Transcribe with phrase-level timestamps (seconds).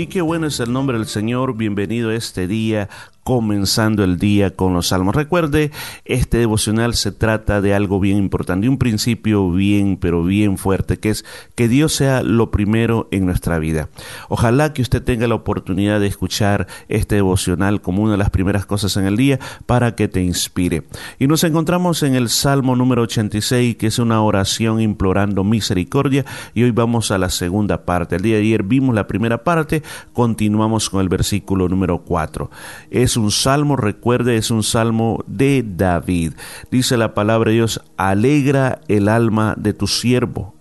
[0.00, 1.58] Y qué bueno es el nombre del Señor.
[1.58, 2.88] Bienvenido a este día
[3.22, 5.14] comenzando el día con los salmos.
[5.14, 5.70] Recuerde,
[6.04, 11.10] este devocional se trata de algo bien importante, un principio bien, pero bien fuerte, que
[11.10, 11.24] es
[11.54, 13.88] que Dios sea lo primero en nuestra vida.
[14.28, 18.66] Ojalá que usted tenga la oportunidad de escuchar este devocional como una de las primeras
[18.66, 20.84] cosas en el día para que te inspire.
[21.18, 26.62] Y nos encontramos en el Salmo número 86, que es una oración implorando misericordia, y
[26.62, 28.16] hoy vamos a la segunda parte.
[28.16, 32.50] El día de ayer vimos la primera parte, continuamos con el versículo número 4.
[32.90, 36.34] Es un salmo, recuerde, es un salmo de David.
[36.70, 40.54] Dice la palabra de Dios, alegra el alma de tu siervo,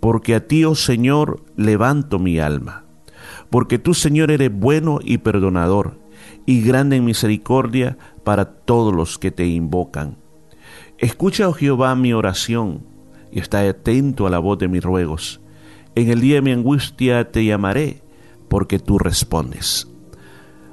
[0.00, 2.84] porque a ti, oh Señor, levanto mi alma.
[3.50, 5.98] Porque tú, Señor, eres bueno y perdonador,
[6.46, 10.18] y grande en misericordia para todos los que te invocan.
[10.98, 12.86] Escucha, oh Jehová, mi oración,
[13.30, 15.40] y está atento a la voz de mis ruegos.
[15.94, 18.02] En el día de mi angustia te llamaré,
[18.48, 19.88] porque tú respondes.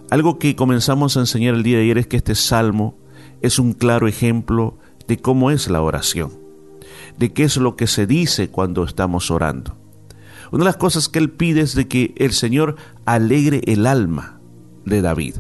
[0.10, 2.98] Algo que comenzamos a enseñar el día de ayer es que este salmo
[3.42, 6.32] es un claro ejemplo de cómo es la oración,
[7.18, 9.76] de qué es lo que se dice cuando estamos orando.
[10.52, 14.40] Una de las cosas que él pide es de que el Señor alegre el alma
[14.86, 15.38] de David.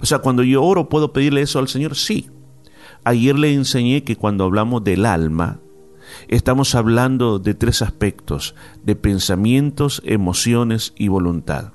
[0.00, 1.96] O sea, cuando yo oro, ¿puedo pedirle eso al Señor?
[1.96, 2.30] Sí.
[3.04, 5.60] Ayer le enseñé que cuando hablamos del alma,
[6.28, 11.72] estamos hablando de tres aspectos, de pensamientos, emociones y voluntad.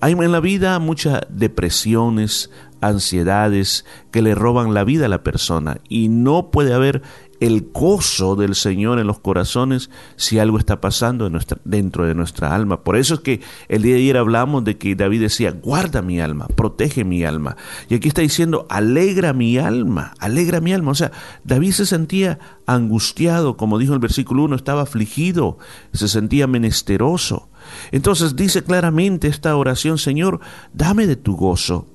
[0.00, 5.78] Hay en la vida muchas depresiones, ansiedades que le roban la vida a la persona
[5.88, 7.02] y no puede haber
[7.40, 11.30] el gozo del Señor en los corazones si algo está pasando
[11.64, 12.84] dentro de nuestra alma.
[12.84, 16.20] Por eso es que el día de ayer hablamos de que David decía, guarda mi
[16.20, 17.56] alma, protege mi alma.
[17.88, 20.92] Y aquí está diciendo, alegra mi alma, alegra mi alma.
[20.92, 25.58] O sea, David se sentía angustiado, como dijo el versículo 1, estaba afligido,
[25.92, 27.48] se sentía menesteroso.
[27.92, 30.40] Entonces dice claramente esta oración, Señor,
[30.72, 31.86] dame de tu gozo.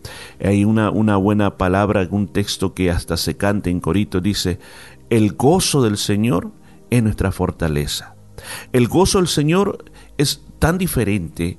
[0.43, 4.59] Hay una, una buena palabra, un texto que hasta se canta en corito, dice,
[5.09, 6.51] el gozo del Señor
[6.89, 8.15] es nuestra fortaleza.
[8.73, 9.85] El gozo del Señor
[10.17, 11.57] es tan diferente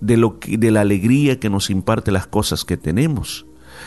[0.00, 3.46] de, lo que, de la alegría que nos imparte las cosas que tenemos.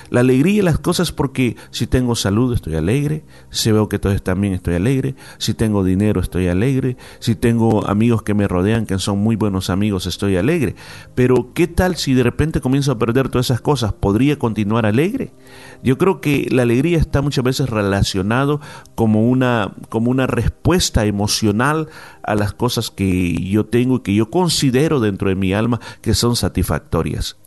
[0.09, 4.13] La alegría y las cosas porque si tengo salud estoy alegre, si veo que todo
[4.13, 8.85] está bien estoy alegre, si tengo dinero estoy alegre, si tengo amigos que me rodean
[8.85, 10.75] que son muy buenos amigos estoy alegre.
[11.15, 13.93] Pero ¿qué tal si de repente comienzo a perder todas esas cosas?
[13.93, 15.33] ¿Podría continuar alegre?
[15.83, 18.61] Yo creo que la alegría está muchas veces relacionado
[18.95, 21.87] como una, como una respuesta emocional
[22.23, 26.13] a las cosas que yo tengo y que yo considero dentro de mi alma que
[26.13, 27.40] son satisfactorias.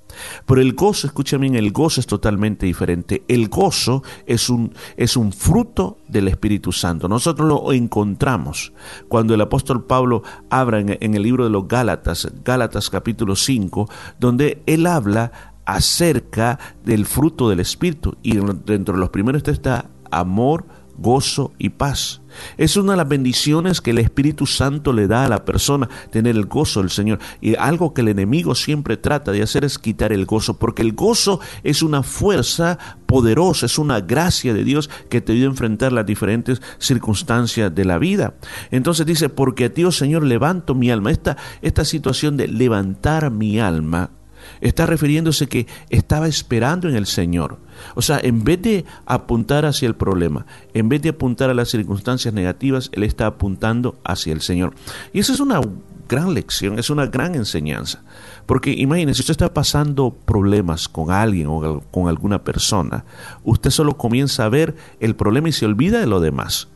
[0.47, 3.23] Pero el gozo, escúchame bien, el gozo es totalmente diferente.
[3.29, 7.09] El gozo es un, es un fruto del Espíritu Santo.
[7.09, 8.73] Nosotros lo encontramos
[9.09, 13.89] cuando el apóstol Pablo habla en, el libro de los Gálatas, Gálatas capítulo 5,
[14.19, 15.33] donde él habla
[15.65, 18.17] acerca del fruto del Espíritu.
[18.23, 20.67] Y dentro de los primeros está amor,
[20.99, 22.23] gozo y paz.
[22.57, 26.37] Es una de las bendiciones que el Espíritu Santo le da a la persona, tener
[26.37, 27.19] el gozo del Señor.
[27.41, 30.93] Y algo que el enemigo siempre trata de hacer es quitar el gozo, porque el
[30.93, 35.93] gozo es una fuerza poderosa, es una gracia de Dios que te ayuda a enfrentar
[35.93, 38.35] las diferentes circunstancias de la vida.
[38.71, 41.11] Entonces dice, porque a ti, oh Señor, levanto mi alma.
[41.11, 44.11] Esta, esta situación de levantar mi alma
[44.61, 47.59] está refiriéndose que estaba esperando en el Señor.
[47.95, 51.69] O sea, en vez de apuntar hacia el problema, en vez de apuntar a las
[51.69, 54.75] circunstancias negativas, él está apuntando hacia el Señor.
[55.13, 55.61] Y esa es una
[56.09, 58.03] gran lección, es una gran enseñanza.
[58.47, 63.05] Porque imagínense, usted está pasando problemas con alguien o con alguna persona,
[63.43, 66.69] usted solo comienza a ver el problema y se olvida de lo demás.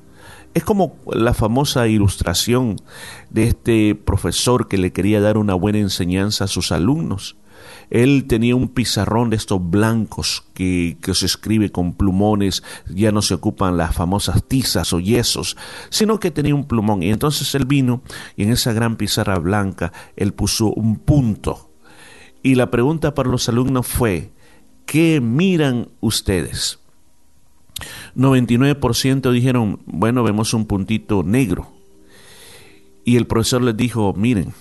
[0.54, 2.76] Es como la famosa ilustración
[3.30, 7.36] de este profesor que le quería dar una buena enseñanza a sus alumnos.
[7.90, 13.34] Él tenía un pizarrón de estos blancos que, se escribe con plumones, ya no se
[13.34, 15.56] ocupan las famosas tizas o yesos,
[15.88, 17.02] sino que tenía un plumón.
[17.02, 18.02] Y entonces él vino
[18.36, 21.70] y en esa gran pizarra blanca él puso un punto.
[22.42, 24.32] Y la pregunta para los alumnos fue,
[24.86, 26.78] ¿qué miran ustedes?
[28.16, 31.72] 99% dijeron, bueno, vemos un puntito negro.
[33.04, 34.52] Y el profesor les dijo, miren,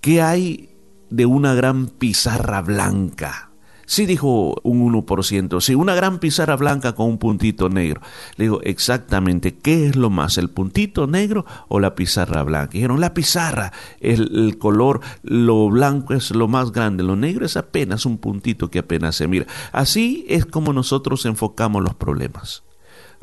[0.00, 0.75] ¿qué hay
[1.10, 3.50] de una gran pizarra blanca.
[3.88, 8.00] Sí, dijo un 1%, sí, una gran pizarra blanca con un puntito negro.
[8.34, 12.72] Le digo, exactamente, ¿qué es lo más, el puntito negro o la pizarra blanca?
[12.72, 17.56] Dijeron, la pizarra, el, el color, lo blanco es lo más grande, lo negro es
[17.56, 19.46] apenas un puntito que apenas se mira.
[19.70, 22.64] Así es como nosotros enfocamos los problemas.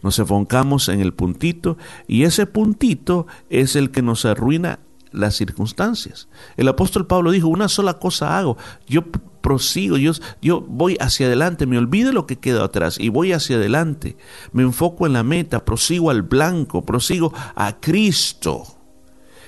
[0.02, 1.78] Nos enfocamos en el puntito
[2.08, 4.80] y ese puntito es el que nos arruina
[5.14, 6.28] las circunstancias.
[6.58, 8.58] El apóstol Pablo dijo, una sola cosa hago,
[8.88, 9.04] yo
[9.42, 13.58] prosigo, yo, yo voy hacia adelante, me olvido lo que queda atrás y voy hacia
[13.58, 14.18] adelante,
[14.52, 18.83] me enfoco en la meta, prosigo al blanco, prosigo a Cristo.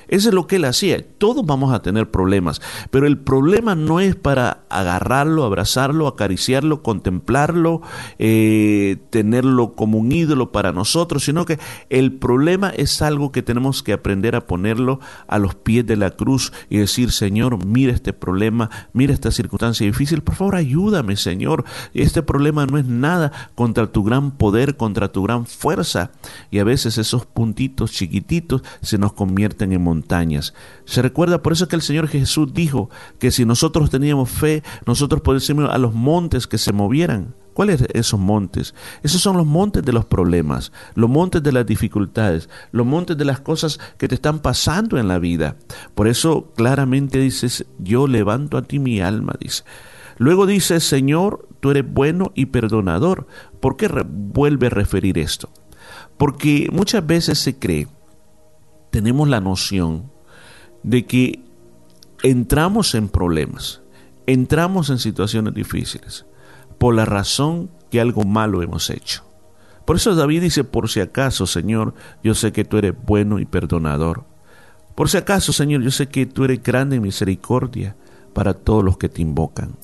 [0.07, 1.03] Eso es lo que él hacía.
[1.17, 2.61] Todos vamos a tener problemas,
[2.91, 7.81] pero el problema no es para agarrarlo, abrazarlo, acariciarlo, contemplarlo,
[8.19, 11.59] eh, tenerlo como un ídolo para nosotros, sino que
[11.89, 16.11] el problema es algo que tenemos que aprender a ponerlo a los pies de la
[16.11, 21.65] cruz y decir, Señor, mira este problema, mira esta circunstancia difícil, por favor ayúdame, Señor.
[21.93, 26.11] Este problema no es nada contra tu gran poder, contra tu gran fuerza.
[26.51, 30.53] Y a veces esos puntitos chiquititos se nos convierten en montañas.
[30.85, 32.89] Se recuerda por eso que el Señor Jesús dijo
[33.19, 37.33] que si nosotros teníamos fe, nosotros podíamos a los montes que se movieran.
[37.53, 38.75] ¿Cuáles esos montes?
[39.01, 43.23] Esos son los montes de los problemas, los montes de las dificultades, los montes de
[43.23, 45.55] las cosas que te están pasando en la vida.
[45.95, 49.63] Por eso claramente dices, yo levanto a ti mi alma, dice.
[50.17, 53.27] Luego dice, Señor, tú eres bueno y perdonador.
[53.61, 55.49] ¿Por qué vuelve a referir esto?
[56.17, 57.87] Porque muchas veces se cree
[58.95, 60.09] tenemos la noción
[60.81, 61.43] de que
[62.23, 63.81] entramos en problemas,
[64.25, 66.25] entramos en situaciones difíciles
[66.77, 69.25] por la razón que algo malo hemos hecho.
[69.83, 71.93] Por eso David dice, por si acaso, Señor,
[72.23, 74.23] yo sé que tú eres bueno y perdonador.
[74.95, 77.97] Por si acaso, Señor, yo sé que tú eres grande en misericordia
[78.31, 79.75] para todos los que te invocan.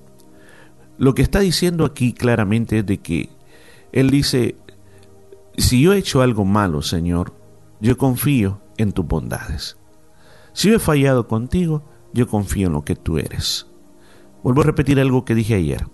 [0.98, 3.30] Lo que está diciendo aquí claramente es de que
[3.92, 4.56] Él dice,
[5.58, 7.34] si yo he hecho algo malo, Señor,
[7.82, 9.78] yo confío en tus bondades.
[10.54, 11.84] Si he fallado contigo,
[12.14, 13.68] yo confío en lo que tú eres.
[14.44, 15.88] Vuelvo a repetir algo que dije ayer.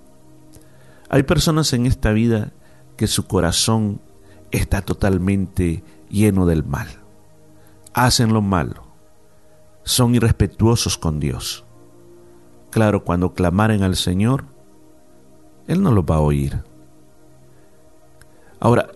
[1.10, 2.54] Hay personas en esta vida
[2.96, 4.02] que su corazón
[4.52, 6.88] está totalmente lleno del mal.
[7.94, 8.84] Hacen lo malo.
[9.84, 11.66] Son irrespetuosos con Dios.
[12.72, 14.46] Claro, cuando clamaren al Señor,
[15.68, 16.64] Él no los va a oír.
[18.60, 18.90] Ahora,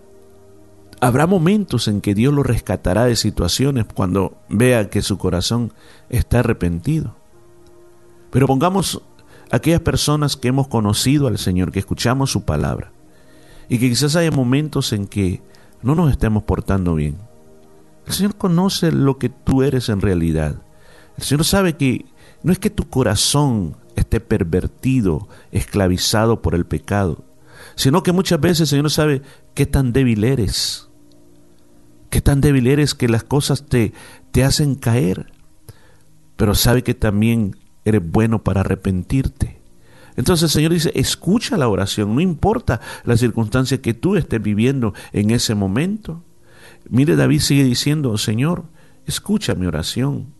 [1.04, 5.72] Habrá momentos en que Dios lo rescatará de situaciones cuando vea que su corazón
[6.10, 7.16] está arrepentido.
[8.30, 9.02] Pero pongamos
[9.50, 12.92] aquellas personas que hemos conocido al Señor, que escuchamos su palabra,
[13.68, 15.42] y que quizás haya momentos en que
[15.82, 17.18] no nos estemos portando bien.
[18.06, 20.62] El Señor conoce lo que tú eres en realidad.
[21.16, 22.06] El Señor sabe que
[22.44, 27.24] no es que tu corazón esté pervertido, esclavizado por el pecado,
[27.74, 29.22] sino que muchas veces el Señor sabe
[29.54, 30.90] qué tan débil eres
[32.12, 33.94] Qué tan débil eres que las cosas te,
[34.32, 35.32] te hacen caer.
[36.36, 37.56] Pero sabe que también
[37.86, 39.58] eres bueno para arrepentirte.
[40.16, 44.92] Entonces el Señor dice, escucha la oración, no importa la circunstancia que tú estés viviendo
[45.14, 46.22] en ese momento.
[46.90, 48.64] Mire, David sigue diciendo, Señor,
[49.06, 50.34] escucha mi oración,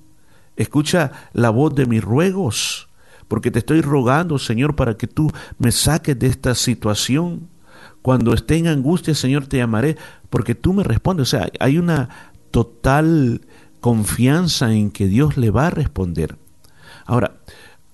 [0.57, 2.91] escucha la voz de mis ruegos,
[3.29, 7.49] porque te estoy rogando, Señor, para que tú me saques de esta situación.
[8.03, 9.97] Cuando esté en angustia, Señor, te llamaré
[10.32, 11.29] porque tú me respondes.
[11.29, 12.08] O sea, hay una
[12.50, 13.43] total
[13.81, 16.38] confianza en que Dios le va a responder.
[17.05, 17.43] Ahora,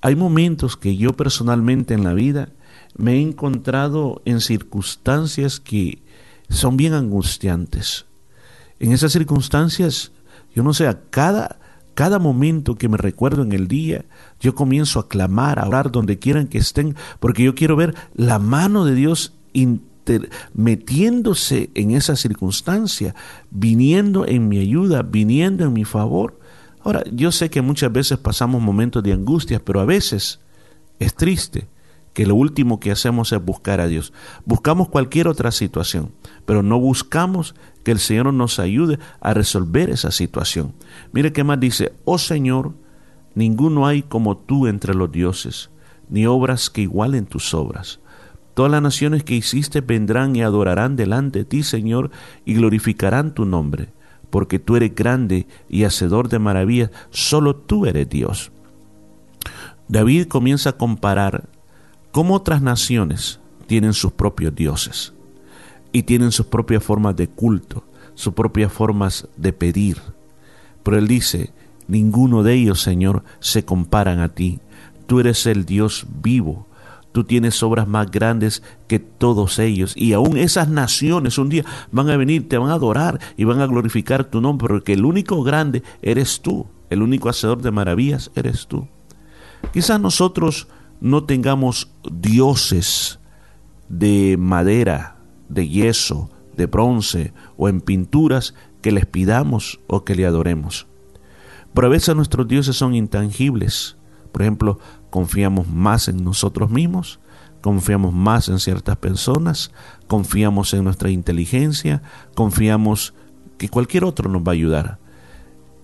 [0.01, 2.51] hay momentos que yo personalmente en la vida
[2.97, 6.05] me he encontrado en circunstancias que
[6.49, 8.07] son bien angustiantes.
[8.79, 10.13] En esas circunstancias,
[10.55, 11.59] yo no sé, a cada,
[11.95, 14.05] cada momento que me recuerdo en el día,
[14.39, 18.39] yo comienzo a clamar, a orar donde quieran que estén, porque yo quiero ver la
[18.39, 19.35] mano de Dios
[20.55, 23.15] metiéndose en esa circunstancia,
[23.51, 26.39] viniendo en mi ayuda, viniendo en mi favor.
[26.83, 30.41] Ahora, yo sé que muchas veces pasamos momentos de angustia, pero a veces
[30.99, 31.69] es triste
[32.19, 34.13] que lo último que hacemos es buscar a Dios.
[34.45, 36.11] Buscamos cualquier otra situación,
[36.47, 40.75] pero no buscamos que el Señor nos ayude a resolver esa situación.
[41.13, 42.73] Mire qué más dice, oh Señor,
[43.35, 45.71] ninguno hay como tú entre los dioses,
[46.09, 48.01] ni obras que igualen tus obras.
[48.59, 52.11] Todas las naciones que hiciste vendrán y adorarán delante de ti, Señor,
[52.45, 53.91] y glorificarán tu nombre,
[54.31, 58.51] porque tú eres grande y hacedor de maravillas, solo tú eres Dios.
[59.87, 61.49] David comienza a comparar
[62.11, 63.39] cómo otras naciones
[63.69, 65.13] tienen sus propios dioses
[65.93, 67.85] y tienen sus propias formas de culto,
[68.17, 69.99] sus propias formas de pedir.
[70.83, 71.53] Pero él dice,
[71.87, 74.59] ninguno de ellos, Señor, se comparan a ti.
[75.07, 76.67] Tú eres el Dios vivo,
[77.19, 79.93] Tú tienes obras más grandes que todos ellos.
[79.97, 83.61] Y aún esas naciones un día van a venir, te van a adorar y van
[83.61, 86.69] a glorificar tu nombre, porque el único grande eres tú.
[86.91, 88.87] El único hacedor de maravillas eres tú.
[89.73, 90.69] Quizás nosotros
[91.01, 93.19] no tengamos dioses
[93.89, 95.17] de madera,
[95.49, 100.87] de yeso, de bronce o en pinturas que les pidamos o que le adoremos.
[101.75, 103.97] Pero a veces nuestros dioses son intangibles.
[104.31, 104.79] Por ejemplo,
[105.11, 107.21] confiamos más en nosotros mismos,
[107.61, 109.73] confiamos más en ciertas personas,
[110.07, 112.03] confiamos en nuestra inteligencia,
[112.35, 113.15] confiamos
[113.57, 114.99] que cualquier otro nos va a ayudar.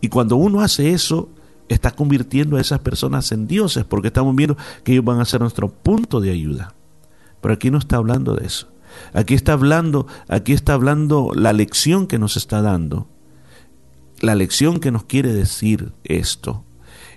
[0.00, 1.30] Y cuando uno hace eso,
[1.68, 5.40] está convirtiendo a esas personas en dioses, porque estamos viendo que ellos van a ser
[5.40, 6.74] nuestro punto de ayuda.
[7.40, 8.68] Pero aquí no está hablando de eso.
[9.12, 13.08] Aquí está hablando, aquí está hablando la lección que nos está dando.
[14.20, 16.64] La lección que nos quiere decir esto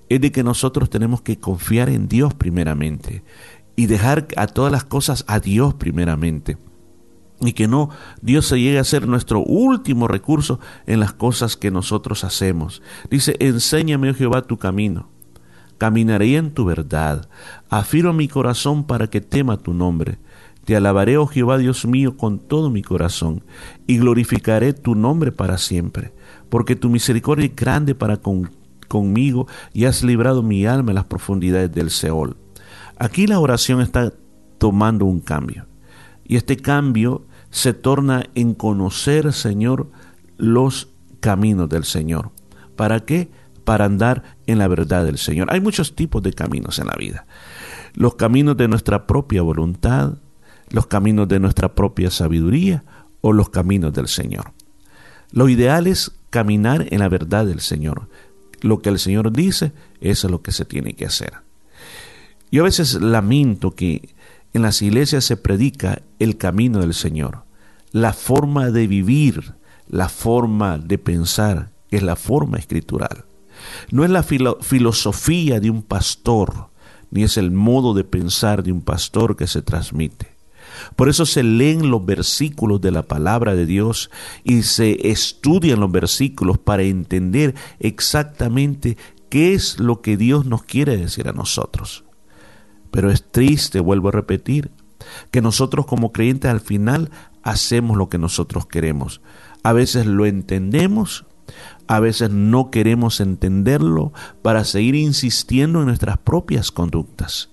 [0.10, 3.24] es de que nosotros tenemos que confiar en Dios primeramente
[3.76, 6.58] y dejar a todas las cosas a Dios primeramente.
[7.40, 11.70] Y que no Dios se llegue a ser nuestro último recurso en las cosas que
[11.70, 12.82] nosotros hacemos.
[13.12, 15.10] Dice, enséñame, oh Jehová, tu camino.
[15.78, 17.30] Caminaré en tu verdad.
[17.70, 20.18] Afirma mi corazón para que tema tu nombre.
[20.66, 23.44] Te alabaré, oh Jehová Dios mío, con todo mi corazón,
[23.86, 26.12] y glorificaré tu nombre para siempre,
[26.50, 28.18] porque tu misericordia es grande para
[28.88, 32.38] conmigo, y has librado mi alma en las profundidades del Seol.
[32.98, 34.14] Aquí la oración está
[34.58, 35.68] tomando un cambio.
[36.26, 39.90] Y este cambio se torna en conocer, Señor,
[40.38, 40.90] los
[41.20, 42.32] caminos del Señor.
[42.76, 43.30] ¿Para qué?
[43.64, 45.48] Para andar en la verdad del Señor.
[45.52, 47.26] Hay muchos tipos de caminos en la vida.
[47.94, 50.18] Los caminos de nuestra propia voluntad,
[50.70, 52.84] los caminos de nuestra propia sabiduría
[53.22, 54.54] o los caminos del Señor.
[55.32, 58.10] Lo ideal es caminar en la verdad del Señor.
[58.62, 59.72] Lo que el Señor dice,
[60.02, 61.34] eso es lo que se tiene que hacer.
[62.52, 64.16] Yo a veces lamento que
[64.54, 67.44] en las iglesias se predica el camino del Señor,
[67.92, 69.56] la forma de vivir,
[69.88, 73.26] la forma de pensar, es la forma escritural.
[73.92, 76.70] No es la filosofía de un pastor,
[77.12, 80.37] ni es el modo de pensar de un pastor que se transmite.
[80.96, 84.10] Por eso se leen los versículos de la palabra de Dios
[84.44, 88.98] y se estudian los versículos para entender exactamente
[89.30, 92.06] qué es lo que Dios nos quiere decir a nosotros.
[92.92, 94.72] Pero es triste, vuelvo a repetir,
[95.32, 97.12] que nosotros como creyentes al final
[97.44, 99.22] hacemos lo que nosotros queremos.
[99.64, 101.26] A veces lo entendemos,
[101.88, 107.50] a veces no queremos entenderlo para seguir insistiendo en nuestras propias conductas.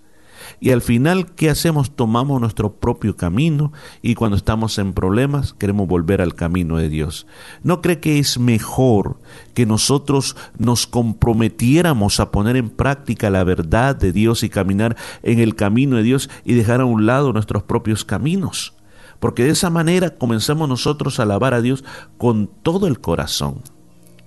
[0.61, 1.95] Y al final, ¿qué hacemos?
[1.95, 3.73] Tomamos nuestro propio camino
[4.03, 7.27] y cuando estamos en problemas queremos volver al camino de Dios.
[7.63, 9.19] ¿No cree que es mejor
[9.55, 15.39] que nosotros nos comprometiéramos a poner en práctica la verdad de Dios y caminar en
[15.39, 18.75] el camino de Dios y dejar a un lado nuestros propios caminos?
[19.21, 21.85] Porque de esa manera comenzamos nosotros a alabar a Dios
[22.19, 23.63] con todo el corazón.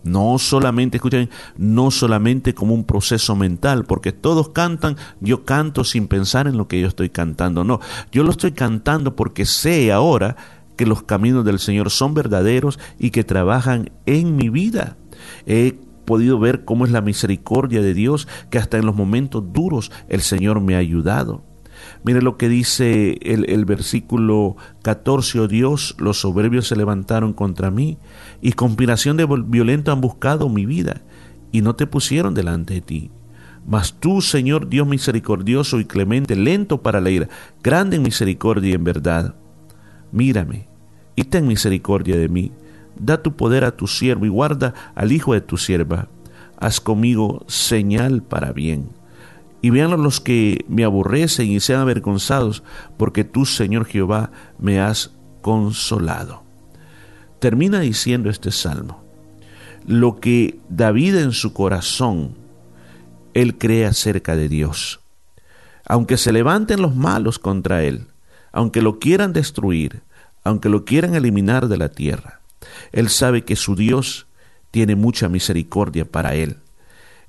[0.07, 6.07] No solamente, escuchen, no solamente como un proceso mental, porque todos cantan, yo canto sin
[6.07, 7.63] pensar en lo que yo estoy cantando.
[7.63, 7.79] No,
[8.11, 10.37] yo lo estoy cantando porque sé ahora
[10.77, 14.95] que los caminos del Señor son verdaderos y que trabajan en mi vida.
[15.45, 19.91] He podido ver cómo es la misericordia de Dios, que hasta en los momentos duros
[20.07, 21.43] el Señor me ha ayudado.
[22.03, 27.97] Mire lo que dice el, versículo 14, oh Dios, los soberbios se levantaron contra mí
[28.41, 31.01] y conspiración de violento han buscado mi vida
[31.51, 33.11] y no te pusieron delante de ti.
[33.65, 37.29] Mas tú, Señor Dios misericordioso y clemente, lento para la ira,
[37.61, 39.35] grande en misericordia y en verdad,
[40.11, 40.67] mírame
[41.17, 42.51] y ten misericordia de mí.
[42.97, 46.07] Da tu poder a tu siervo y guarda al hijo de tu sierva.
[46.57, 48.96] Haz conmigo señal para bien.
[49.61, 52.63] Y vean los que me aborrecen y sean avergonzados,
[52.97, 55.11] porque tú, Señor Jehová, me has
[55.41, 56.47] consolado
[57.39, 59.03] termina diciendo este salmo,
[59.85, 62.35] lo que David en su corazón,
[63.33, 64.99] él cree acerca de Dios.
[65.85, 68.07] Aunque se levanten los malos contra él,
[68.51, 70.01] aunque lo quieran destruir,
[70.43, 72.41] aunque lo quieran eliminar de la tierra,
[72.91, 74.27] él sabe que su Dios
[74.71, 76.57] tiene mucha misericordia para él.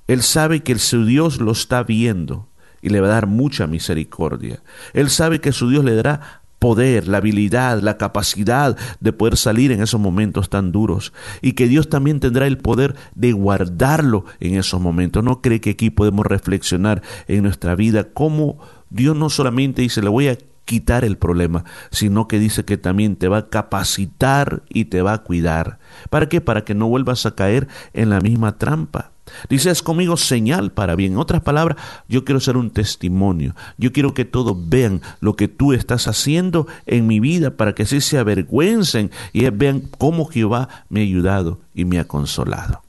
[0.09, 2.49] Él sabe que su Dios lo está viendo
[2.81, 4.63] y le va a dar mucha misericordia.
[4.93, 9.71] Él sabe que su Dios le dará poder, la habilidad, la capacidad de poder salir
[9.71, 11.13] en esos momentos tan duros
[11.43, 15.23] y que Dios también tendrá el poder de guardarlo en esos momentos.
[15.23, 18.57] ¿No cree que aquí podemos reflexionar en nuestra vida cómo
[18.89, 23.15] Dios no solamente dice le voy a quitar el problema, sino que dice que también
[23.15, 25.77] te va a capacitar y te va a cuidar.
[26.09, 26.41] ¿Para qué?
[26.41, 29.11] Para que no vuelvas a caer en la misma trampa.
[29.49, 31.13] Dices conmigo señal para bien.
[31.13, 33.55] En otras palabras, yo quiero ser un testimonio.
[33.77, 37.83] Yo quiero que todos vean lo que tú estás haciendo en mi vida para que
[37.83, 42.83] así se avergüencen y vean cómo Jehová me ha ayudado y me ha consolado.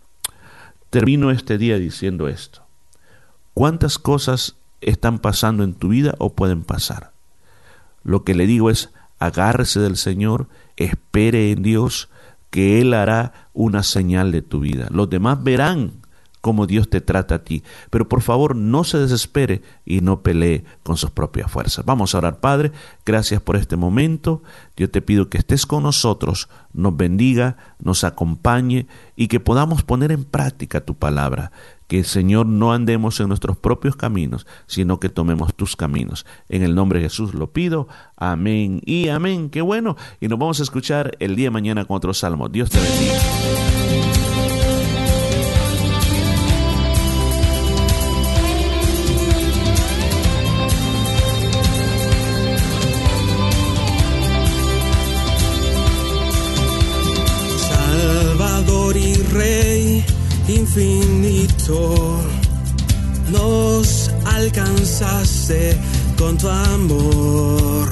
[0.90, 2.62] Termino este día diciendo esto.
[3.54, 7.12] ¿Cuántas cosas están pasando en tu vida o pueden pasar?
[8.02, 12.08] Lo que le digo es, agárrese del Señor, espere en Dios,
[12.50, 14.88] que Él hará una señal de tu vida.
[14.90, 15.92] Los demás verán
[16.40, 17.62] cómo Dios te trata a ti.
[17.90, 21.84] Pero por favor no se desespere y no pelee con sus propias fuerzas.
[21.84, 22.72] Vamos a orar, Padre,
[23.04, 24.42] gracias por este momento.
[24.76, 30.12] Yo te pido que estés con nosotros, nos bendiga, nos acompañe y que podamos poner
[30.12, 31.52] en práctica tu palabra.
[31.86, 36.24] Que Señor no andemos en nuestros propios caminos, sino que tomemos tus caminos.
[36.48, 37.88] En el nombre de Jesús lo pido.
[38.16, 39.50] Amén y amén.
[39.50, 39.96] Qué bueno.
[40.20, 42.48] Y nos vamos a escuchar el día de mañana con otro salmo.
[42.48, 43.79] Dios te bendiga.
[60.70, 62.20] Infinito
[63.30, 65.76] nos alcanzaste
[66.16, 67.88] con tu amor.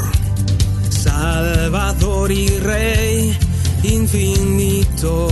[0.88, 3.36] Salvador y Rey
[3.82, 5.28] infinito,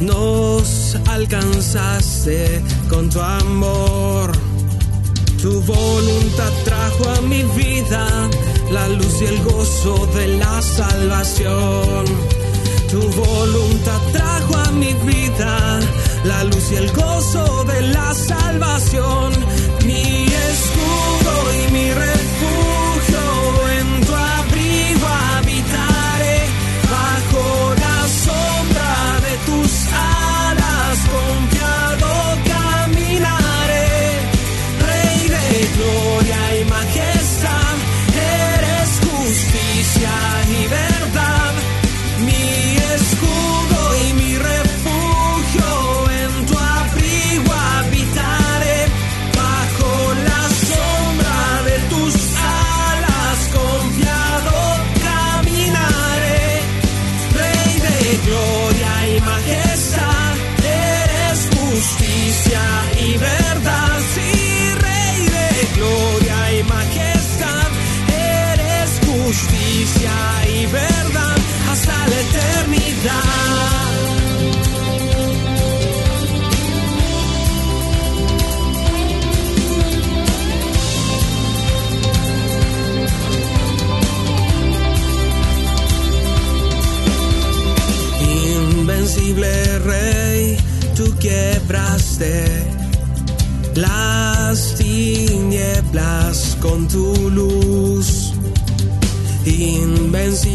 [0.00, 4.32] nos alcanzaste con tu amor.
[5.40, 8.06] Tu voluntad trajo a mi vida
[8.70, 12.04] la luz y el gozo de la salvación.
[12.90, 15.80] Tu voluntad trajo a mi vida
[16.24, 19.32] la luz y el gozo de la salvación,
[19.84, 21.09] mi escudo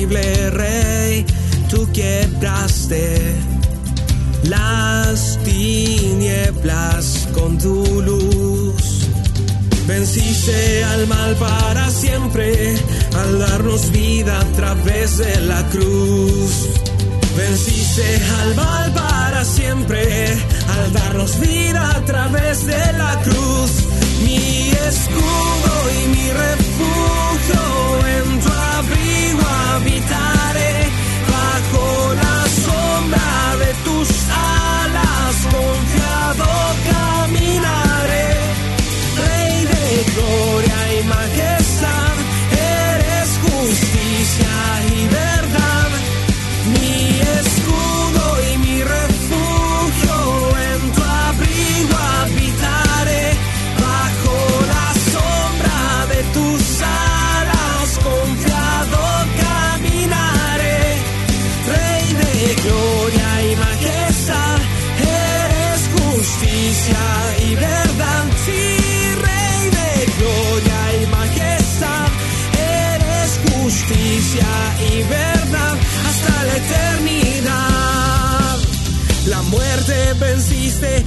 [0.07, 1.25] Rey,
[1.69, 3.35] tú quebraste
[4.43, 9.07] las tinieblas con tu luz.
[9.87, 12.75] Venciste al mal para siempre
[13.15, 16.69] al darnos vida a través de la cruz.
[17.35, 20.37] Venciste al mal para siempre
[20.69, 23.71] al darnos vida a través de la cruz.
[24.23, 27.63] Mi escudo y mi refugio
[28.07, 29.04] en tu abrigo
[40.15, 40.64] de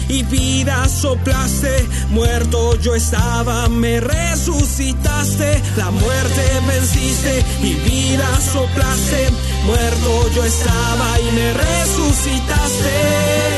[0.09, 1.85] y vida soplaste.
[2.11, 5.61] Muerto yo estaba, me resucitaste.
[5.77, 9.31] La muerte venciste y vida soplaste.
[9.66, 13.49] Muerto yo estaba y me resucitaste.